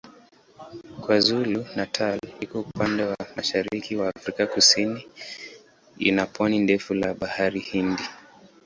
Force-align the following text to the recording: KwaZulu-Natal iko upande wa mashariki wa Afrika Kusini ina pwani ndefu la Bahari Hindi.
KwaZulu-Natal 1.01 2.17
iko 2.45 2.57
upande 2.67 3.03
wa 3.11 3.17
mashariki 3.35 3.93
wa 3.99 4.07
Afrika 4.17 4.43
Kusini 4.53 5.01
ina 5.97 6.25
pwani 6.33 6.59
ndefu 6.59 6.93
la 6.93 7.09
Bahari 7.19 7.59
Hindi. 7.69 8.03